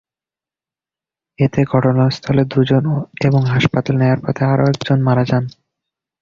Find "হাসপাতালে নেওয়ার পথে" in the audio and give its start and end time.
3.45-4.43